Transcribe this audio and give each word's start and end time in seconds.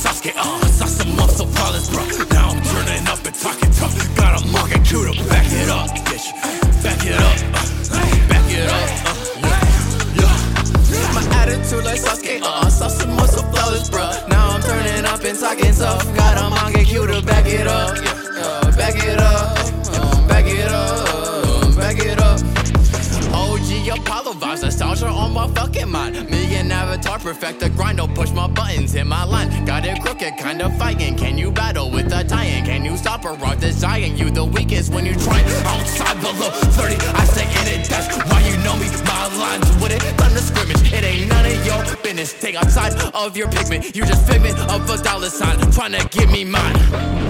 Sasuke, 0.00 0.32
uh, 0.34 0.66
saw 0.66 0.86
some 0.86 1.14
muscle 1.14 1.46
flawless, 1.46 1.90
bro. 1.90 2.02
Now 2.30 2.48
I'm 2.48 2.62
turning 2.62 3.06
up 3.06 3.24
and 3.26 3.34
talking 3.34 3.70
tough. 3.70 4.16
Got 4.16 4.40
a 4.40 4.44
Mangekyo 4.46 5.12
to 5.12 5.28
back 5.28 5.46
it 5.52 5.68
up, 5.68 5.90
bitch. 6.08 6.32
Back 6.82 7.04
it 7.04 7.20
up, 7.20 7.36
uh, 7.52 8.28
back 8.28 8.50
it 8.50 8.66
up, 8.66 8.88
uh, 9.04 9.60
yeah, 10.16 10.32
yeah. 10.88 11.12
My 11.12 11.22
attitude 11.36 11.84
like 11.84 12.00
Sasuke, 12.00 12.40
uh, 12.42 12.70
saw 12.70 12.88
some 12.88 13.14
muscle 13.14 13.42
flawless, 13.52 13.90
bro. 13.90 14.08
Now 14.28 14.50
I'm 14.52 14.62
turning 14.62 15.04
up 15.04 15.22
and 15.22 15.38
talking 15.38 15.74
tough. 15.74 16.04
Got 16.16 16.38
a 16.38 16.54
Mangekyo 16.56 17.06
to 17.12 17.26
back 17.26 17.46
it 17.46 17.66
up, 17.66 17.96
yeah, 17.96 18.42
uh, 18.42 18.74
back 18.74 18.96
it 18.96 19.20
up, 19.20 19.58
uh, 19.92 20.28
back 20.28 20.46
it 20.46 20.68
up, 20.68 21.76
back 21.76 21.98
it 21.98 22.18
up. 22.18 22.40
OG 23.34 23.98
Apollo 23.98 24.32
vibes, 24.32 24.62
nostalgia 24.62 25.08
on 25.08 25.32
my 25.34 25.46
fucking 25.48 25.90
mind. 25.90 26.14
Me 26.30 26.56
Avatar 27.00 27.18
perfect 27.18 27.60
the 27.60 27.70
grind, 27.70 27.96
don't 27.96 28.14
push 28.14 28.30
my 28.32 28.46
buttons 28.46 28.94
in 28.94 29.08
my 29.08 29.24
line. 29.24 29.64
Got 29.64 29.86
it 29.86 30.02
crooked, 30.02 30.36
kinda 30.36 30.68
fighting. 30.78 31.16
Can 31.16 31.38
you 31.38 31.50
battle 31.50 31.90
with 31.90 32.10
the 32.10 32.22
tie 32.24 32.62
Can 32.64 32.84
you 32.84 32.96
stop 32.96 33.24
a 33.24 33.32
rock 33.32 33.58
this 33.58 33.80
giant? 33.80 34.18
You 34.18 34.30
the 34.30 34.44
weakest 34.44 34.92
when 34.92 35.06
you 35.06 35.14
try. 35.14 35.40
Outside 35.64 36.20
below 36.20 36.50
30, 36.76 36.96
I 37.14 37.24
stay 37.24 37.48
in 37.60 37.80
it. 37.80 37.88
That's 37.88 38.14
why 38.28 38.40
you 38.42 38.56
know 38.64 38.76
me. 38.76 38.88
My 39.06 39.26
lines 39.38 39.66
with 39.82 39.92
it, 39.92 40.02
time 40.18 40.32
to 40.32 40.42
scrimmage. 40.42 40.92
It 40.92 41.04
ain't 41.04 41.28
none 41.28 41.46
of 41.46 41.66
your 41.66 41.82
business. 42.02 42.38
Take 42.38 42.56
outside 42.56 42.92
of 43.14 43.36
your 43.36 43.48
pigment. 43.48 43.96
You 43.96 44.04
just 44.04 44.26
figment 44.26 44.58
of 44.58 44.88
a 44.90 45.02
dollar 45.02 45.30
sign, 45.30 45.58
trying 45.72 45.92
to 45.92 46.06
give 46.08 46.30
me 46.30 46.44
mine. 46.44 46.74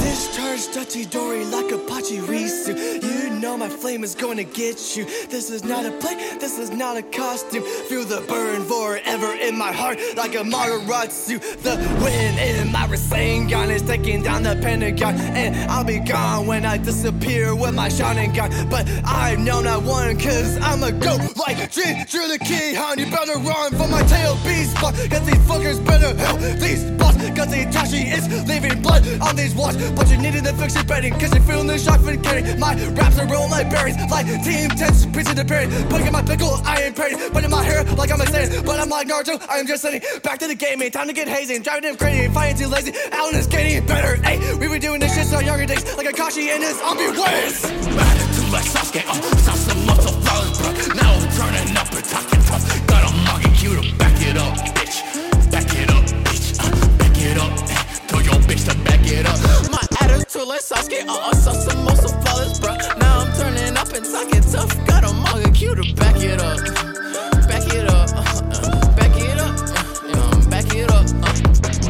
Discharge 0.00 0.72
Dutchy 0.74 1.04
Dory 1.04 1.44
like 1.44 1.70
a 1.70 1.76
Apache 1.76 2.18
Risu. 2.18 2.72
You 3.02 3.30
know 3.40 3.56
my 3.56 3.68
flame 3.68 4.04
is 4.04 4.14
gonna 4.14 4.44
get 4.44 4.96
you. 4.96 5.04
This 5.28 5.50
is 5.50 5.64
not 5.64 5.86
a 5.86 5.92
play, 5.92 6.14
this 6.38 6.58
is 6.58 6.70
not 6.70 6.96
a 6.96 7.02
costume. 7.02 7.62
Feel 7.88 8.04
the 8.04 8.20
burn 8.22 8.64
forever 8.64 9.32
in 9.50 9.58
my 9.58 9.72
heart 9.72 9.98
like 10.16 10.32
Amaterasu. 10.32 11.40
The 11.62 11.74
wind 12.02 12.38
in 12.38 12.70
my 12.70 12.86
Rasengan 12.86 13.70
is 13.70 13.82
taking 13.82 14.22
down 14.22 14.44
the 14.44 14.54
Pentagon. 14.62 15.16
And 15.16 15.70
I'll 15.70 15.84
be 15.84 15.98
gone 15.98 16.46
when 16.46 16.64
I 16.64 16.76
disappear 16.78 17.54
with 17.54 17.74
my 17.74 17.88
shining 17.88 18.32
gun. 18.32 18.50
But 18.70 18.88
I 19.04 19.34
know 19.36 19.60
not 19.60 19.82
one, 19.82 20.18
cause 20.18 20.56
I'm 20.58 20.82
a 20.84 20.92
go 20.92 21.16
like 21.36 21.58
Jinchuriki, 21.74 22.74
hound. 22.74 23.00
You 23.00 23.06
better 23.06 23.38
run 23.38 23.72
from 23.72 23.90
my 23.90 24.02
tail 24.04 24.36
beast. 24.60 24.76
But 24.80 24.94
cause 25.10 25.24
these 25.24 25.42
fuckers 25.48 25.78
better 25.84 26.14
help 26.16 26.40
these 26.40 26.84
bots. 26.98 27.16
Cause 27.36 27.50
the 27.50 27.64
Itachi 27.64 28.02
is 28.12 28.24
leaving 28.48 28.82
blood 28.82 29.02
on 29.20 29.36
these 29.36 29.54
walls. 29.54 29.76
But 29.92 30.10
you 30.10 30.18
needed 30.18 30.44
the 30.44 30.52
fix 30.54 30.74
your 30.74 30.84
betting, 30.84 31.12
cause 31.14 31.32
you're 31.32 31.42
feeling 31.42 31.66
the 31.66 31.78
shock 31.78 32.00
for 32.00 32.16
getting 32.16 32.58
my 32.58 32.74
raps 32.92 33.18
are 33.18 33.26
rolling 33.26 33.50
like 33.50 33.70
berries. 33.70 33.96
Like 34.10 34.26
Team 34.26 34.70
10's 34.70 35.06
pizza 35.06 35.34
to 35.34 35.44
parry. 35.44 35.66
Putting 35.88 36.06
in 36.06 36.12
my 36.12 36.22
pickle, 36.22 36.60
I 36.64 36.82
ain't 36.82 36.96
praying. 36.96 37.18
But 37.32 37.44
in 37.44 37.50
my 37.50 37.62
hair, 37.62 37.84
like 37.96 38.10
I'm 38.12 38.20
a 38.20 38.24
Saiyan. 38.24 38.64
But 38.64 38.78
I'm 38.80 38.88
like 38.88 39.08
Naruto, 39.08 39.40
I 39.48 39.58
am 39.58 39.66
just 39.66 39.82
sitting 39.82 40.02
back 40.22 40.38
to 40.40 40.48
the 40.48 40.54
game. 40.54 40.82
Ain't 40.82 40.92
time 40.92 41.08
to 41.08 41.12
get 41.12 41.28
hazy. 41.28 41.56
and 41.56 41.64
driving 41.64 41.88
him 41.88 41.96
crazy. 41.96 42.28
Fighting 42.32 42.56
too 42.56 42.68
lazy. 42.68 42.92
Alan 43.12 43.34
is 43.34 43.46
getting 43.46 43.84
better. 43.86 44.16
Hey, 44.22 44.38
we 44.56 44.68
were 44.68 44.78
doing 44.78 45.00
this 45.00 45.14
shit 45.14 45.32
our 45.32 45.42
younger 45.42 45.66
days. 45.66 45.84
Like 45.96 46.06
Akashi 46.06 46.48
and 46.48 46.62
his 46.62 46.78
zombie 46.78 47.08
ways. 47.08 47.64
Attitude 47.64 48.52
like 48.52 48.64
Sasuke, 48.64 49.02
uh, 49.06 49.39
attitude 60.40 60.48
like 60.48 60.60
Sasuke, 60.60 61.06
uh, 61.08 61.34
saw 61.34 61.52
some 61.52 61.84
muscle 61.84 62.08
flawless, 62.22 62.58
bro. 62.58 62.76
Now 62.98 63.20
I'm 63.20 63.32
turning 63.34 63.76
up 63.76 63.92
and 63.92 64.04
talking 64.04 64.42
tough. 64.42 64.86
Got 64.86 65.04
a 65.04 65.08
Mangekyo 65.08 65.76
to 65.76 65.94
back 65.94 66.16
it 66.22 66.40
up. 66.40 66.58
Back 67.48 67.74
it 67.74 67.88
up, 67.88 68.10
uh, 68.10 68.40
uh, 68.52 68.96
back 68.96 69.16
it 69.16 69.38
up, 69.38 69.56
uh, 70.14 70.50
back 70.50 70.74
it 70.74 70.90
up. 70.90 71.06
Uh. 71.06 71.40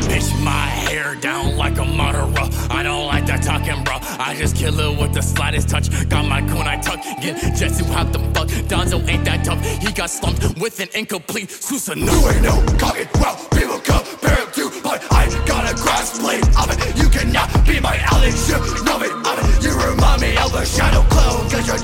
Bitch, 0.09 0.45
my 0.45 0.67
hair 0.67 1.15
down 1.17 1.57
like 1.57 1.77
a 1.79 1.83
Madara. 1.83 2.31
I 2.71 2.83
don't 2.83 3.07
like 3.07 3.27
that 3.27 3.43
talking, 3.43 3.85
bro. 3.85 3.99
I 4.19 4.35
just 4.37 4.57
kill 4.57 4.79
it 4.81 5.01
with 5.01 5.13
the 5.13 5.23
slightest 5.23 5.69
touch. 5.69 5.91
Got 6.09 6.27
my 6.27 6.41
kunai 6.43 6.83
tuck. 6.83 7.03
Get 7.21 7.37
Zetsu 7.37 7.89
out 7.95 8.13
the 8.13 8.21
fuck. 8.35 8.49
Danzo 8.69 9.07
ain't 9.09 9.25
that 9.25 9.45
tough. 9.45 9.65
He 9.83 9.93
got 9.93 10.11
slumped 10.11 10.59
with 10.59 10.81
an 10.81 10.89
incomplete 10.95 11.51
Susanoo. 11.51 12.11
You 12.11 12.29
ain't 12.31 12.43
no 12.43 12.79
cock 12.79 12.97
well, 13.21 13.37
people 13.51 13.79
compare 13.81 14.37
him 14.37 14.53
to, 14.53 14.81
but 14.83 15.13
I 15.13 15.29
Crossblade 15.75 16.45
of 16.63 16.71
it 16.71 16.97
You 16.97 17.09
cannot 17.09 17.49
be 17.67 17.81
my 17.81 17.97
ally, 17.97 18.33
you 18.49 18.59
know 18.85 19.01
it, 19.01 19.13
of 19.13 19.39
it 19.39 19.65
You 19.65 19.73
remind 19.79 20.21
me 20.23 20.37
of 20.37 20.55
a 20.55 20.65
shadow 20.67 21.03
clone 21.09 21.49
Cause 21.51 21.67
you're. 21.67 21.80